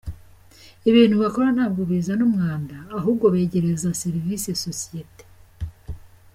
Ibintu 0.89 1.15
bakora 1.23 1.49
ntabwo 1.55 1.81
bizana 1.89 2.21
umwanda 2.29 2.75
ahubwo 2.97 3.25
begereza 3.33 3.97
serivise 4.03 4.49
sosiyete. 4.65 5.23